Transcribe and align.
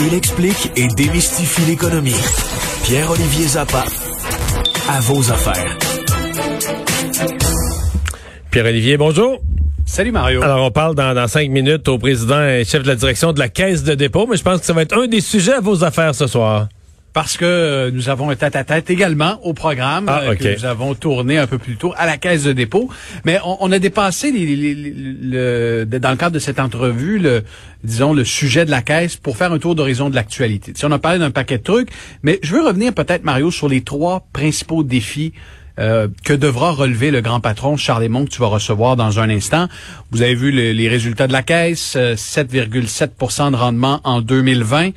Il 0.00 0.14
explique 0.14 0.72
et 0.76 0.88
démystifie 0.88 1.62
l'économie. 1.62 2.14
Pierre-Olivier 2.84 3.46
Zappa, 3.46 3.84
à 4.88 5.00
vos 5.00 5.30
affaires. 5.30 5.78
Pierre-Olivier, 8.50 8.96
bonjour. 8.96 9.40
Salut 9.86 10.12
Mario. 10.12 10.42
Alors, 10.42 10.66
on 10.66 10.70
parle 10.70 10.94
dans, 10.94 11.28
cinq 11.28 11.50
minutes 11.50 11.86
au 11.88 11.98
président 11.98 12.42
et 12.42 12.64
chef 12.64 12.82
de 12.82 12.88
la 12.88 12.96
direction 12.96 13.32
de 13.32 13.38
la 13.38 13.48
Caisse 13.48 13.84
de 13.84 13.94
dépôt, 13.94 14.26
mais 14.28 14.36
je 14.36 14.42
pense 14.42 14.60
que 14.60 14.66
ça 14.66 14.72
va 14.72 14.82
être 14.82 14.98
un 14.98 15.06
des 15.06 15.20
sujets 15.20 15.54
à 15.54 15.60
vos 15.60 15.84
affaires 15.84 16.14
ce 16.14 16.26
soar. 16.26 16.68
Parce 17.14 17.36
que 17.36 17.44
euh, 17.44 17.90
nous 17.92 18.08
avons 18.08 18.28
un 18.28 18.34
tête-à-tête 18.34 18.90
également 18.90 19.38
au 19.44 19.54
programme 19.54 20.06
ah, 20.08 20.22
euh, 20.24 20.34
que 20.34 20.52
nous 20.52 20.64
avons 20.64 20.96
tourné 20.96 21.38
un 21.38 21.46
peu 21.46 21.58
plus 21.58 21.76
tôt 21.76 21.94
à 21.96 22.06
la 22.06 22.16
Caisse 22.16 22.42
de 22.42 22.52
dépôt. 22.52 22.90
Mais 23.24 23.38
on, 23.44 23.70
a 23.70 23.78
dépassé 23.78 24.32
le, 24.32 25.84
dans 25.84 26.10
le 26.10 26.16
cadre 26.16 26.32
de 26.32 26.40
cette 26.40 26.58
entrevue, 26.58 27.20
le, 27.20 27.44
disons, 27.84 28.14
le 28.14 28.24
sujet 28.24 28.64
de 28.64 28.72
la 28.72 28.82
Caisse 28.82 29.14
pour 29.14 29.36
faire 29.36 29.52
un 29.52 29.60
tour 29.60 29.76
d'horizon 29.76 30.10
de 30.10 30.16
l'actualité. 30.16 30.72
Si 30.74 30.84
on 30.84 30.90
a 30.90 30.98
parlé 30.98 31.20
d'un 31.20 31.30
paquet 31.30 31.58
de 31.58 31.62
trucs, 31.62 31.88
mais 32.24 32.40
je 32.42 32.52
veux 32.52 32.66
revenir 32.66 32.92
peut-être, 32.92 33.22
Mario, 33.22 33.52
sur 33.52 33.68
les 33.68 33.82
trois 33.82 34.26
principaux 34.32 34.82
défis 34.82 35.32
euh, 35.78 36.08
que 36.24 36.32
devra 36.32 36.72
relever 36.72 37.12
le 37.12 37.20
grand 37.20 37.40
patron 37.40 37.76
Charles 37.76 38.02
Lemont 38.04 38.24
que 38.24 38.30
tu 38.30 38.40
vas 38.40 38.46
recevoir 38.46 38.96
dans 38.96 39.20
un 39.20 39.30
instant. 39.30 39.68
Vous 40.10 40.22
avez 40.22 40.34
vu 40.34 40.50
les 40.50 40.88
résultats 40.88 41.28
de 41.28 41.32
la 41.32 41.42
caisse, 41.42 41.96
7,7% 41.96 43.46
euh, 43.46 43.50
de 43.50 43.56
rendement 43.56 44.00
en 44.04 44.20
2020 44.20 44.90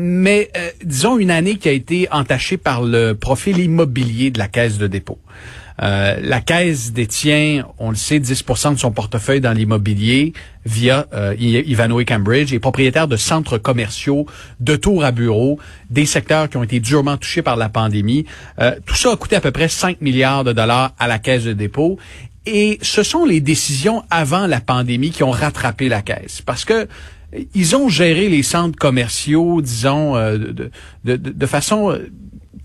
mais 0.00 0.48
euh, 0.56 0.70
disons 0.84 1.18
une 1.18 1.32
année 1.32 1.56
qui 1.56 1.68
a 1.68 1.72
été 1.72 2.08
entachée 2.12 2.56
par 2.56 2.82
le 2.82 3.14
profil 3.14 3.58
immobilier 3.58 4.30
de 4.30 4.38
la 4.38 4.46
caisse 4.46 4.78
de 4.78 4.86
dépôt. 4.86 5.18
Euh, 5.82 6.16
la 6.20 6.40
Caisse 6.40 6.92
détient, 6.92 7.64
on 7.78 7.90
le 7.90 7.96
sait, 7.96 8.18
10% 8.18 8.74
de 8.74 8.78
son 8.78 8.90
portefeuille 8.90 9.40
dans 9.40 9.52
l'immobilier 9.52 10.32
via 10.64 11.06
euh, 11.14 11.34
Ivano 11.38 12.00
et 12.00 12.04
Cambridge 12.04 12.52
et 12.52 12.58
propriétaire 12.58 13.06
de 13.06 13.16
centres 13.16 13.58
commerciaux, 13.58 14.26
de 14.60 14.76
tours 14.76 15.04
à 15.04 15.12
bureaux, 15.12 15.58
des 15.90 16.06
secteurs 16.06 16.48
qui 16.48 16.56
ont 16.56 16.64
été 16.64 16.80
durement 16.80 17.16
touchés 17.16 17.42
par 17.42 17.56
la 17.56 17.68
pandémie. 17.68 18.24
Euh, 18.58 18.74
tout 18.86 18.96
ça 18.96 19.12
a 19.12 19.16
coûté 19.16 19.36
à 19.36 19.40
peu 19.40 19.52
près 19.52 19.68
5 19.68 20.00
milliards 20.00 20.44
de 20.44 20.52
dollars 20.52 20.94
à 20.98 21.06
la 21.06 21.18
Caisse 21.18 21.44
de 21.44 21.52
dépôt. 21.52 21.98
Et 22.44 22.78
ce 22.82 23.02
sont 23.02 23.24
les 23.24 23.40
décisions 23.40 24.02
avant 24.10 24.46
la 24.46 24.60
pandémie 24.60 25.10
qui 25.10 25.22
ont 25.22 25.30
rattrapé 25.30 25.88
la 25.88 26.02
Caisse. 26.02 26.40
Parce 26.40 26.64
que 26.64 26.88
ils 27.54 27.76
ont 27.76 27.88
géré 27.88 28.28
les 28.28 28.42
centres 28.42 28.78
commerciaux, 28.78 29.60
disons, 29.60 30.16
euh, 30.16 30.38
de, 30.38 30.70
de, 31.04 31.16
de, 31.16 31.46
façon 31.46 31.98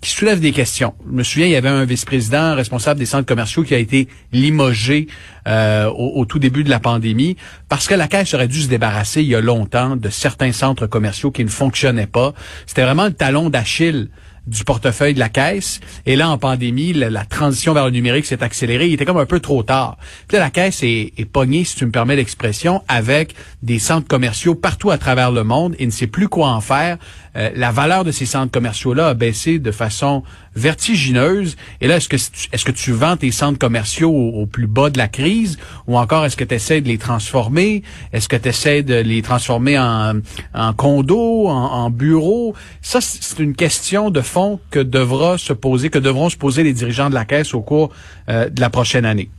qui 0.03 0.09
soulève 0.09 0.41
des 0.41 0.51
questions. 0.51 0.93
Je 1.07 1.15
me 1.15 1.23
souviens, 1.23 1.47
il 1.47 1.53
y 1.53 1.55
avait 1.55 1.69
un 1.69 1.85
vice-président 1.85 2.55
responsable 2.55 2.99
des 2.99 3.05
centres 3.05 3.25
commerciaux 3.25 3.63
qui 3.63 3.73
a 3.73 3.77
été 3.77 4.09
limogé 4.33 5.07
euh, 5.47 5.89
au, 5.89 6.25
tout 6.25 6.39
début 6.39 6.65
de 6.65 6.69
la 6.69 6.81
pandémie 6.81 7.37
parce 7.69 7.87
que 7.87 7.93
la 7.93 8.09
Caisse 8.09 8.33
aurait 8.33 8.49
dû 8.49 8.61
se 8.61 8.67
débarrasser 8.67 9.21
il 9.21 9.29
y 9.29 9.35
a 9.35 9.39
longtemps 9.39 9.95
de 9.95 10.09
certains 10.09 10.51
centres 10.51 10.87
commerciaux 10.87 11.31
qui 11.31 11.45
ne 11.45 11.49
fonctionnaient 11.49 12.05
pas. 12.05 12.33
C'était 12.65 12.83
vraiment 12.83 13.05
le 13.05 13.13
talon 13.13 13.49
d'Achille 13.49 14.09
du 14.47 14.63
portefeuille 14.63 15.13
de 15.13 15.19
la 15.19 15.29
caisse. 15.29 15.79
Et 16.05 16.15
là, 16.15 16.29
en 16.29 16.37
pandémie, 16.37 16.93
la, 16.93 17.25
transition 17.25 17.73
vers 17.73 17.85
le 17.85 17.91
numérique 17.91 18.25
s'est 18.25 18.43
accélérée. 18.43 18.87
Il 18.87 18.93
était 18.93 19.05
comme 19.05 19.17
un 19.17 19.25
peu 19.25 19.39
trop 19.39 19.63
tard. 19.63 19.97
Puis 20.27 20.37
là, 20.37 20.43
la 20.43 20.49
caisse 20.49 20.83
est, 20.83 21.13
est 21.17 21.25
pognée, 21.25 21.63
si 21.63 21.75
tu 21.75 21.85
me 21.85 21.91
permets 21.91 22.15
l'expression, 22.15 22.83
avec 22.87 23.35
des 23.61 23.79
centres 23.79 24.07
commerciaux 24.07 24.55
partout 24.55 24.91
à 24.91 24.97
travers 24.97 25.31
le 25.31 25.43
monde 25.43 25.75
et 25.79 25.85
ne 25.85 25.91
sait 25.91 26.07
plus 26.07 26.27
quoi 26.27 26.49
en 26.49 26.61
faire. 26.61 26.97
Euh, 27.35 27.49
la 27.55 27.71
valeur 27.71 28.03
de 28.03 28.11
ces 28.11 28.25
centres 28.25 28.51
commerciaux-là 28.51 29.09
a 29.09 29.13
baissé 29.15 29.57
de 29.57 29.71
façon 29.71 30.23
vertigineuse. 30.55 31.55
Et 31.81 31.87
là, 31.87 31.97
est-ce 31.97 32.07
que 32.07 32.15
est-ce 32.15 32.63
que 32.63 32.71
tu 32.71 32.91
vends 32.91 33.17
tes 33.17 33.31
centres 33.31 33.57
commerciaux 33.57 34.11
au, 34.11 34.45
plus 34.45 34.67
bas 34.67 34.91
de 34.91 34.99
la 34.99 35.07
crise? 35.07 35.57
Ou 35.87 35.97
encore 35.97 36.25
est-ce 36.25 36.37
que 36.37 36.43
tu 36.43 36.53
essaies 36.53 36.81
de 36.81 36.87
les 36.87 36.99
transformer? 36.99 37.81
Est-ce 38.11 38.29
que 38.29 38.35
tu 38.35 38.49
essaies 38.49 38.83
de 38.83 38.95
les 38.95 39.23
transformer 39.23 39.79
en, 39.79 40.19
en 40.53 40.73
condos, 40.73 41.47
en, 41.47 41.71
en 41.71 41.89
bureaux? 41.89 42.53
Ça, 42.81 43.01
c'est 43.01 43.39
une 43.39 43.55
question 43.55 44.11
de 44.11 44.21
fond 44.33 44.59
que 44.71 44.79
devra 44.79 45.37
se 45.37 45.53
poser, 45.53 45.89
que 45.89 45.99
devront 45.99 46.29
se 46.29 46.37
poser 46.37 46.63
les 46.63 46.73
dirigeants 46.73 47.09
de 47.09 47.13
la 47.13 47.25
Caisse 47.25 47.53
au 47.53 47.61
cours 47.61 47.91
euh, 48.29 48.49
de 48.49 48.59
la 48.59 48.71
prochaine 48.71 49.05
année. 49.05 49.29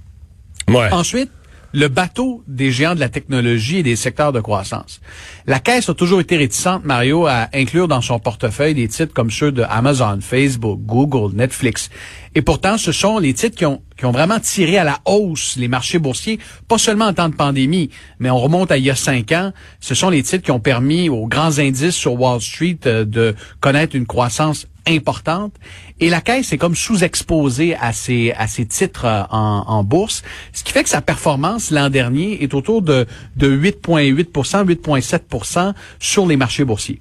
Ouais. 0.68 0.88
Ensuite, 0.92 1.30
le 1.74 1.88
bateau 1.88 2.44
des 2.46 2.70
géants 2.70 2.94
de 2.94 3.00
la 3.00 3.08
technologie 3.08 3.78
et 3.78 3.82
des 3.82 3.96
secteurs 3.96 4.32
de 4.32 4.40
croissance. 4.40 5.00
La 5.46 5.58
Caisse 5.58 5.88
a 5.88 5.94
toujours 5.94 6.20
été 6.20 6.36
réticente, 6.36 6.84
Mario, 6.84 7.26
à 7.26 7.48
inclure 7.52 7.88
dans 7.88 8.00
son 8.00 8.20
portefeuille 8.20 8.74
des 8.74 8.86
titres 8.86 9.12
comme 9.12 9.32
ceux 9.32 9.50
de 9.50 9.62
Amazon, 9.68 10.20
Facebook, 10.20 10.78
Google, 10.82 11.34
Netflix. 11.34 11.90
Et 12.36 12.42
pourtant, 12.42 12.78
ce 12.78 12.92
sont 12.92 13.18
les 13.18 13.34
titres 13.34 13.56
qui 13.56 13.66
ont, 13.66 13.82
qui 13.98 14.06
ont 14.06 14.12
vraiment 14.12 14.38
tiré 14.38 14.78
à 14.78 14.84
la 14.84 15.00
hausse 15.04 15.56
les 15.56 15.66
marchés 15.66 15.98
boursiers, 15.98 16.38
pas 16.68 16.78
seulement 16.78 17.06
en 17.06 17.12
temps 17.12 17.28
de 17.28 17.34
pandémie, 17.34 17.90
mais 18.20 18.30
on 18.30 18.38
remonte 18.38 18.70
à 18.70 18.76
il 18.76 18.84
y 18.84 18.90
a 18.90 18.94
cinq 18.94 19.32
ans. 19.32 19.52
Ce 19.80 19.96
sont 19.96 20.10
les 20.10 20.22
titres 20.22 20.44
qui 20.44 20.52
ont 20.52 20.60
permis 20.60 21.08
aux 21.08 21.26
grands 21.26 21.58
indices 21.58 21.96
sur 21.96 22.14
Wall 22.14 22.40
Street 22.40 22.78
euh, 22.86 23.04
de 23.04 23.34
connaître 23.60 23.96
une 23.96 24.06
croissance 24.06 24.68
importante. 24.86 25.54
Et 26.00 26.10
la 26.10 26.20
caisse 26.20 26.52
est 26.52 26.58
comme 26.58 26.74
sous-exposée 26.74 27.74
à 27.76 27.92
ces, 27.92 28.32
à 28.32 28.46
ces 28.46 28.66
titres 28.66 29.04
euh, 29.04 29.22
en, 29.30 29.64
en, 29.66 29.84
bourse, 29.84 30.22
ce 30.52 30.64
qui 30.64 30.72
fait 30.72 30.82
que 30.82 30.88
sa 30.88 31.00
performance 31.00 31.70
l'an 31.70 31.90
dernier 31.90 32.42
est 32.42 32.54
autour 32.54 32.82
de, 32.82 33.06
de 33.36 33.48
8,8% 33.56 34.64
8,7% 34.64 35.72
sur 35.98 36.26
les 36.26 36.36
marchés 36.36 36.64
boursiers. 36.64 37.00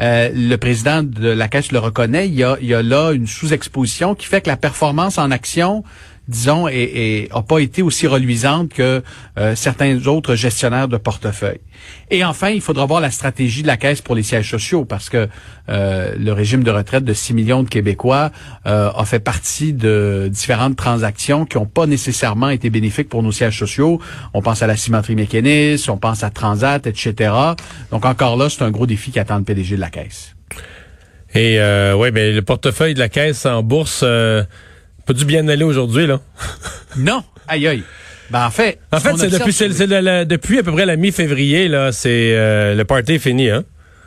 Euh, 0.00 0.30
le 0.34 0.56
président 0.56 1.02
de 1.02 1.28
la 1.28 1.48
Caisse 1.48 1.72
le 1.72 1.78
reconnaît, 1.78 2.28
il 2.28 2.34
y 2.34 2.44
a, 2.44 2.56
il 2.60 2.66
y 2.66 2.74
a 2.74 2.82
là 2.82 3.12
une 3.12 3.26
sous-exposition 3.26 4.14
qui 4.14 4.26
fait 4.26 4.40
que 4.40 4.48
la 4.48 4.56
performance 4.56 5.18
en 5.18 5.30
action 5.30 5.84
disons, 6.30 6.68
et, 6.68 7.28
a 7.32 7.42
pas 7.42 7.58
été 7.58 7.82
aussi 7.82 8.06
reluisante 8.06 8.72
que 8.72 9.02
euh, 9.38 9.54
certains 9.56 10.06
autres 10.06 10.36
gestionnaires 10.36 10.88
de 10.88 10.96
portefeuille. 10.96 11.60
Et 12.10 12.24
enfin, 12.24 12.50
il 12.50 12.60
faudra 12.60 12.86
voir 12.86 13.00
la 13.00 13.10
stratégie 13.10 13.62
de 13.62 13.66
la 13.66 13.76
Caisse 13.76 14.00
pour 14.00 14.14
les 14.14 14.22
sièges 14.22 14.48
sociaux, 14.48 14.84
parce 14.84 15.10
que 15.10 15.28
euh, 15.68 16.14
le 16.16 16.32
régime 16.32 16.62
de 16.62 16.70
retraite 16.70 17.04
de 17.04 17.12
6 17.12 17.34
millions 17.34 17.62
de 17.64 17.68
Québécois 17.68 18.30
euh, 18.66 18.90
a 18.94 19.04
fait 19.04 19.18
partie 19.18 19.72
de 19.72 20.28
différentes 20.30 20.76
transactions 20.76 21.44
qui 21.46 21.58
n'ont 21.58 21.66
pas 21.66 21.86
nécessairement 21.86 22.48
été 22.48 22.70
bénéfiques 22.70 23.08
pour 23.08 23.22
nos 23.24 23.32
sièges 23.32 23.58
sociaux. 23.58 24.00
On 24.32 24.40
pense 24.40 24.62
à 24.62 24.68
la 24.68 24.76
cimenterie 24.76 25.16
mécaniste, 25.16 25.88
on 25.90 25.98
pense 25.98 26.22
à 26.22 26.30
Transat, 26.30 26.86
etc. 26.86 27.32
Donc 27.90 28.04
encore 28.04 28.36
là, 28.36 28.48
c'est 28.48 28.62
un 28.62 28.70
gros 28.70 28.86
défi 28.86 29.10
qui 29.10 29.18
attend 29.18 29.38
le 29.38 29.44
PDG 29.44 29.74
de 29.74 29.80
la 29.80 29.90
Caisse. 29.90 30.36
Et 31.34 31.60
euh, 31.60 31.94
oui, 31.94 32.10
mais 32.12 32.32
le 32.32 32.42
portefeuille 32.42 32.94
de 32.94 33.00
la 33.00 33.08
Caisse 33.08 33.46
en 33.46 33.62
bourse 33.62 34.04
pas 35.06 35.12
dû 35.12 35.24
bien 35.24 35.46
aller 35.48 35.64
aujourd'hui, 35.64 36.06
là. 36.06 36.20
non. 36.96 37.22
Aïe, 37.48 37.66
aïe. 37.66 37.82
Ben, 38.30 38.46
en 38.46 38.50
fait, 38.50 38.78
en 38.92 39.00
fait, 39.00 39.16
c'est 39.16 39.28
depuis, 39.28 40.26
depuis 40.26 40.58
à 40.58 40.62
peu 40.62 40.70
près 40.70 40.86
la 40.86 40.96
mi-février, 40.96 41.66
là, 41.66 41.90
c'est 41.90 42.34
euh, 42.36 42.74
le 42.74 42.84
party 42.84 43.14
est 43.14 43.18
fini, 43.18 43.50
hein? 43.50 43.64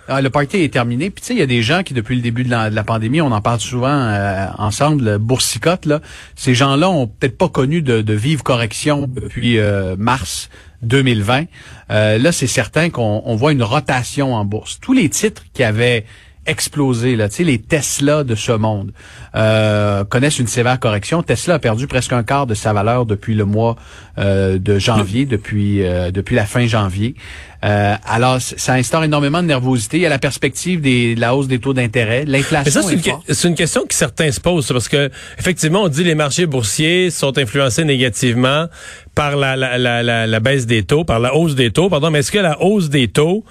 Ah, 0.07 0.21
le 0.21 0.29
party 0.29 0.57
est 0.57 0.73
terminé. 0.73 1.09
Puis 1.09 1.21
tu 1.21 1.27
sais, 1.27 1.33
il 1.33 1.39
y 1.39 1.43
a 1.43 1.45
des 1.45 1.61
gens 1.61 1.83
qui, 1.83 1.93
depuis 1.93 2.15
le 2.15 2.21
début 2.21 2.43
de 2.43 2.49
la, 2.49 2.83
pandémie, 2.83 3.21
on 3.21 3.31
en 3.31 3.41
parle 3.41 3.59
souvent 3.59 3.87
euh, 3.89 4.45
ensemble, 4.57 5.17
boursicote, 5.17 5.85
là. 5.85 6.01
Ces 6.35 6.53
gens-là 6.55 6.89
ont 6.89 7.07
peut-être 7.07 7.37
pas 7.37 7.49
connu 7.49 7.81
de, 7.81 8.01
de 8.01 8.13
vive 8.13 8.43
correction 8.43 9.07
depuis 9.07 9.59
euh, 9.59 9.95
mars 9.97 10.49
2020. 10.83 11.45
là, 11.89 12.31
c'est 12.31 12.47
certain 12.47 12.89
qu'on 12.89 13.35
voit 13.35 13.53
une 13.53 13.63
rotation 13.63 14.35
en 14.35 14.43
bourse. 14.43 14.79
Tous 14.81 14.93
les 14.93 15.09
titres 15.09 15.43
qui 15.53 15.63
avaient 15.63 16.05
explosé. 16.45 17.15
Là. 17.15 17.29
Tu 17.29 17.35
sais, 17.35 17.43
les 17.43 17.59
Tesla 17.59 18.23
de 18.23 18.35
ce 18.35 18.51
monde 18.51 18.91
euh, 19.35 20.03
connaissent 20.03 20.39
une 20.39 20.47
sévère 20.47 20.79
correction. 20.79 21.23
Tesla 21.23 21.55
a 21.55 21.59
perdu 21.59 21.87
presque 21.87 22.13
un 22.13 22.23
quart 22.23 22.47
de 22.47 22.53
sa 22.53 22.73
valeur 22.73 23.05
depuis 23.05 23.35
le 23.35 23.45
mois 23.45 23.75
euh, 24.17 24.57
de 24.59 24.79
janvier, 24.79 25.25
depuis 25.25 25.83
euh, 25.83 26.11
depuis 26.11 26.35
la 26.35 26.45
fin 26.45 26.65
janvier. 26.65 27.15
Alors, 27.63 28.39
ça 28.41 28.73
instaure 28.73 29.03
énormément 29.03 29.41
de 29.41 29.47
nervosité. 29.47 29.97
Il 29.97 30.01
y 30.01 30.05
a 30.05 30.09
la 30.09 30.19
perspective 30.19 30.81
des, 30.81 31.15
de 31.15 31.21
la 31.21 31.35
hausse 31.35 31.47
des 31.47 31.59
taux 31.59 31.73
d'intérêt, 31.73 32.25
l'inflation. 32.25 32.81
C'est 32.81 32.93
une, 32.93 33.51
une, 33.51 33.55
question 33.55 33.85
que 33.87 33.93
certains 33.95 34.31
se 34.31 34.39
posent 34.39 34.67
parce 34.67 34.89
que 34.89 35.09
effectivement, 35.37 35.83
on 35.83 35.87
dit 35.87 36.03
les 36.03 36.15
marchés 36.15 36.45
boursiers 36.45 37.09
sont 37.09 37.37
influencés 37.37 37.85
négativement 37.85 38.67
par 39.15 39.37
la, 39.37 39.55
la, 39.55 39.77
la, 39.77 40.27
la 40.27 40.39
baisse 40.39 40.65
des 40.65 40.83
taux, 40.83 41.03
par 41.03 41.19
la 41.19 41.35
hausse 41.35 41.55
des 41.55 41.71
taux, 41.71 41.89
pardon. 41.89 42.09
Mais 42.09 42.19
est-ce 42.19 42.31
que 42.31 42.39
la 42.39 42.61
hausse 42.61 42.89
des 42.89 43.07
taux 43.07 43.43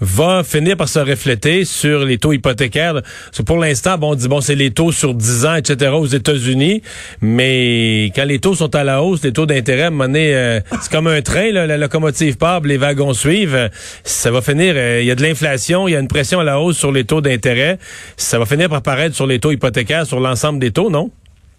va 0.00 0.44
finir 0.44 0.76
par 0.76 0.88
se 0.88 1.00
refléter 1.00 1.64
sur 1.64 2.04
les 2.04 2.18
taux 2.18 2.32
hypothécaires? 2.32 3.02
pour 3.44 3.58
l'instant, 3.58 3.98
bon, 3.98 4.12
on 4.12 4.14
dit 4.14 4.28
bon, 4.28 4.40
c'est 4.40 4.54
les 4.54 4.70
taux 4.70 4.92
sur 4.92 5.14
10 5.14 5.46
ans, 5.46 5.54
etc. 5.56 5.90
aux 5.92 6.06
États-Unis, 6.06 6.82
mais 7.20 8.12
quand 8.14 8.24
les 8.24 8.38
taux 8.38 8.54
sont 8.54 8.74
à 8.76 8.84
la 8.84 9.02
hausse, 9.02 9.24
les 9.24 9.32
taux 9.32 9.46
d'intérêt, 9.46 9.82
à 9.82 9.86
un 9.88 9.90
moment 9.90 10.04
donné, 10.04 10.34
euh, 10.34 10.60
c'est 10.80 10.92
comme 10.92 11.08
un 11.08 11.20
train, 11.22 11.50
là, 11.50 11.66
la 11.66 11.78
locomotive 11.78 12.36
part, 12.36 12.60
les 12.60 12.76
wagons 12.76 13.12
suivent. 13.12 13.57
Euh, 13.58 13.68
ça 14.04 14.30
va 14.30 14.40
finir, 14.40 14.74
euh, 14.76 15.00
il 15.00 15.06
y 15.06 15.10
a 15.10 15.14
de 15.14 15.22
l'inflation, 15.22 15.88
il 15.88 15.92
y 15.92 15.96
a 15.96 16.00
une 16.00 16.08
pression 16.08 16.40
à 16.40 16.44
la 16.44 16.60
hausse 16.60 16.76
sur 16.76 16.92
les 16.92 17.04
taux 17.04 17.20
d'intérêt, 17.20 17.78
ça 18.16 18.38
va 18.38 18.46
finir 18.46 18.68
par 18.68 18.82
paraître 18.82 19.14
sur 19.14 19.26
les 19.26 19.38
taux 19.38 19.52
hypothécaires, 19.52 20.06
sur 20.06 20.20
l'ensemble 20.20 20.58
des 20.58 20.70
taux, 20.70 20.90
non? 20.90 21.10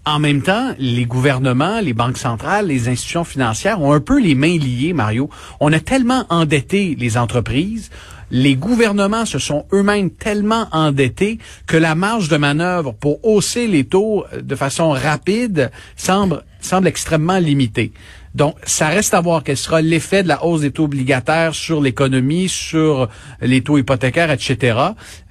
En 0.06 0.18
même 0.18 0.42
temps, 0.42 0.74
les 0.80 1.06
gouvernements, 1.06 1.82
les 1.82 1.94
banques 1.94 2.18
centrales, 2.18 2.68
les 2.68 2.88
institutions 2.88 3.24
financières 3.24 3.82
ont 3.82 3.94
un 3.94 4.00
peu 4.00 4.20
les 4.20 4.34
mains 4.34 4.58
liées, 4.58 4.94
Mario. 4.94 5.30
On 5.60 5.72
a 5.74 5.80
tellement 5.80 6.26
endetté 6.30 6.96
les 6.98 7.18
entreprises, 7.18 7.92
les 8.32 8.56
gouvernements 8.56 9.26
se 9.26 9.40
sont 9.40 9.66
eux-mêmes 9.74 10.12
tellement 10.12 10.68
endettés 10.72 11.40
que 11.68 11.78
la 11.78 11.96
marge 11.96 12.30
de 12.30 12.38
manœuvre 12.38 12.94
pour 12.94 13.24
hausser 13.26 13.68
les 13.68 13.84
taux 13.84 14.26
de 14.40 14.56
façon 14.56 14.92
rapide 14.92 15.72
semble, 15.96 16.44
semble 16.62 16.88
extrêmement 16.88 17.40
limitée. 17.40 17.92
Donc, 18.36 18.56
ça 18.64 18.88
reste 18.88 19.14
à 19.14 19.22
voir 19.22 19.44
quel 19.44 19.58
sera 19.58 19.82
l'effet 19.82 20.24
de 20.24 20.28
la 20.28 20.46
hausse 20.46 20.62
des 20.62 20.72
taux 20.72 20.86
obligataires 20.86 21.56
sur 21.56 21.82
l'économie, 21.82 22.48
sur 22.48 23.10
les 23.42 23.62
taux 23.62 23.78
hypothécaires, 23.78 24.32
etc. 24.32 24.78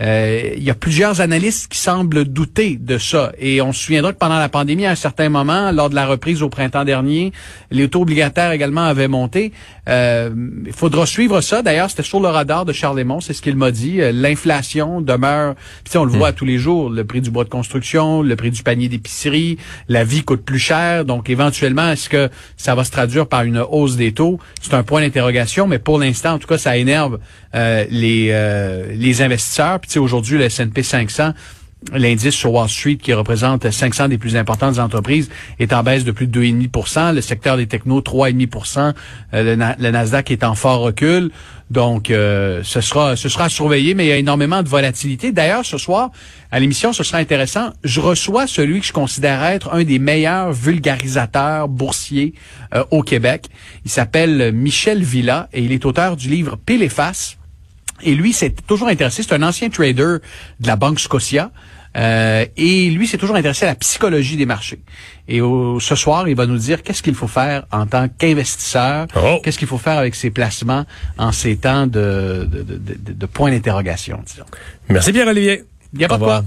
Euh, 0.01 0.51
il 0.57 0.63
y 0.63 0.71
a 0.71 0.75
plusieurs 0.75 1.21
analystes 1.21 1.69
qui 1.71 1.79
semblent 1.79 2.25
douter 2.25 2.77
de 2.77 2.99
ça. 2.99 3.33
Et 3.39 3.63
on 3.63 3.73
se 3.73 3.85
souviendra 3.85 4.13
que 4.13 4.19
pendant 4.19 4.39
la 4.39 4.49
pandémie, 4.49 4.87
à 4.87 4.91
un 4.91 4.97
certain 4.97 5.29
moment, 5.29 5.71
lors 5.71 5.91
de 5.91 5.95
la 5.95 6.07
reprise 6.07 6.43
au 6.43 6.49
printemps 6.49 6.85
dernier, 6.85 7.33
les 7.71 7.89
taux 7.89 8.03
obligataires 8.03 8.53
également 8.53 8.85
avaient 8.85 9.09
monté. 9.09 9.53
Euh, 9.89 10.31
il 10.67 10.73
faudra 10.73 11.07
suivre 11.07 11.41
ça. 11.41 11.63
D'ailleurs, 11.63 11.91
c'était 11.91 12.03
sur 12.03 12.21
le 12.21 12.29
radar 12.29 12.65
de 12.65 12.73
Charles 12.73 12.99
Lemont, 12.99 13.21
c'est 13.21 13.33
ce 13.33 13.43
qu'il 13.43 13.57
m'a 13.57 13.71
dit. 13.71 14.01
Euh, 14.01 14.13
l'inflation 14.13 15.01
demeure, 15.01 15.55
puis 15.85 15.97
on 15.99 16.05
le 16.05 16.13
voit 16.13 16.33
hmm. 16.33 16.35
tous 16.35 16.45
les 16.45 16.59
jours, 16.59 16.91
le 16.91 17.05
prix 17.05 17.21
du 17.21 17.31
bois 17.31 17.45
de 17.45 17.49
construction, 17.49 18.23
le 18.23 18.37
prix 18.37 18.51
du 18.51 18.63
panier 18.63 18.89
d'épicerie, 18.89 19.59
la 19.89 20.05
vie 20.05 20.23
coûte 20.23 20.45
plus 20.45 20.59
cher. 20.59 21.05
Donc, 21.05 21.31
éventuellement, 21.31 21.91
est-ce 21.91 22.09
que 22.09 22.29
ça 22.57 22.75
va 22.75 22.85
se 22.85 22.91
traduire 22.91 23.27
par 23.27 23.43
une 23.43 23.59
hausse 23.59 23.97
des 23.97 24.13
taux? 24.13 24.39
C'est 24.61 24.75
un 24.75 24.83
point 24.83 25.01
d'interrogation, 25.01 25.67
mais 25.67 25.79
pour 25.79 25.99
l'instant, 25.99 26.35
en 26.35 26.39
tout 26.39 26.49
cas, 26.49 26.59
ça 26.59 26.77
énerve 26.77 27.19
euh, 27.55 27.85
les, 27.91 28.95
les 28.95 29.23
investisseurs. 29.23 29.81
Puis 29.81 29.99
aujourd'hui, 29.99 30.39
le 30.39 30.45
S&P 30.45 30.83
500 30.83 31.33
L'indice 31.93 32.35
sur 32.35 32.53
Wall 32.53 32.69
Street, 32.69 32.97
qui 32.97 33.13
représente 33.13 33.71
500 33.71 34.09
des 34.09 34.19
plus 34.19 34.37
importantes 34.37 34.81
entreprises, 34.81 35.31
est 35.61 35.73
en 35.73 35.85
baisse 35.85 36.03
de 36.03 36.11
plus 36.11 36.27
de 36.27 36.41
2,5% 36.41 37.15
Le 37.15 37.21
secteur 37.21 37.57
des 37.57 37.69
technos, 37.69 38.01
3,5% 38.01 38.95
euh, 39.35 39.75
le, 39.79 39.91
Nasdaq 39.91 40.33
est 40.33 40.43
en 40.43 40.57
fort 40.57 40.81
recul. 40.81 41.31
Donc, 41.71 42.11
euh, 42.11 42.63
ce 42.65 42.81
sera 42.81 43.15
ce 43.15 43.29
sera 43.29 43.49
surveillé, 43.49 43.95
mais 43.95 44.07
il 44.07 44.09
y 44.09 44.13
a 44.13 44.17
énormément 44.17 44.63
de 44.65 44.69
volatilité. 44.69 45.31
D'ailleurs, 45.31 45.65
ce 45.65 45.79
soir, 45.79 46.11
à 46.51 46.59
l'émission, 46.59 46.93
ce 46.93 47.05
sera 47.05 47.19
intéressant. 47.19 47.71
Je 47.85 48.01
reçois 48.01 48.49
celui 48.49 48.81
que 48.81 48.87
je 48.87 48.93
considère 48.93 49.45
être 49.45 49.73
un 49.73 49.85
des 49.85 50.01
meilleurs 50.01 50.53
vulgarisateurs 50.53 51.69
boursiers 51.69 52.35
euh, 52.75 52.85
au 52.91 53.03
Québec. 53.03 53.47
Il 53.85 53.91
s'appelle 53.91 54.53
Michel 54.53 55.05
Villa 55.05 55.49
et 55.53 55.63
il 55.63 55.71
est 55.71 55.87
auteur 55.87 56.17
du 56.17 56.29
livre 56.29 56.57
Pile 56.57 56.83
et 56.83 56.89
face 56.89 57.39
et 58.03 58.15
lui, 58.15 58.33
c'est 58.33 58.67
toujours 58.67 58.89
intéressé. 58.89 59.23
C'est 59.23 59.35
un 59.35 59.43
ancien 59.43 59.71
trader 59.71 60.17
de 60.61 60.67
la 60.67 60.77
Banque 60.77 61.01
Scotia. 61.01 61.51
Euh, 61.97 62.45
et 62.57 62.91
lui, 62.91 63.07
s'est 63.07 63.19
toujours 63.19 63.37
intéressé 63.37 63.65
à 63.65 63.69
la 63.69 63.75
psychologie 63.75 64.37
des 64.37 64.47
marchés. 64.47 64.81
Et 65.27 65.41
ce 65.41 65.95
soir, 65.95 66.29
il 66.29 66.37
va 66.37 66.47
nous 66.47 66.59
dire 66.59 66.83
qu'est-ce 66.83 67.03
qu'il 67.03 67.15
faut 67.15 67.29
faire 67.29 67.67
en 67.71 67.87
tant 67.87 68.09
qu'investisseur, 68.09 69.07
oh. 69.17 69.41
qu'est-ce 69.43 69.59
qu'il 69.59 69.69
faut 69.69 69.79
faire 69.79 69.99
avec 69.99 70.15
ses 70.15 70.31
placements 70.31 70.85
en 71.19 71.33
ces 71.33 71.57
temps 71.57 71.87
de, 71.87 72.49
de, 72.51 72.63
de, 72.63 72.77
de, 72.77 73.13
de 73.13 73.27
point 73.27 73.51
d'interrogation, 73.51 74.23
disons. 74.25 74.45
Merci 74.89 75.13
Pierre-Olivier. 75.13 75.65
Il 75.93 75.99
n'y 75.99 76.05
a 76.05 76.09
pas 76.09 76.19
de 76.19 76.25
quoi. 76.25 76.45